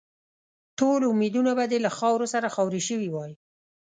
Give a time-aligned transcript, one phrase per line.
[0.77, 3.31] ټول امیدونه به دې له خاورو سره خاوري شوي وای.